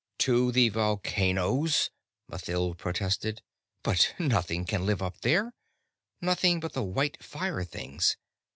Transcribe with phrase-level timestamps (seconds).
[0.17, 1.91] "To the volcanoes!"
[2.27, 3.43] Mathild protested.
[3.83, 5.53] "But nothing can live up there,
[6.19, 8.17] nothing but the white fire things.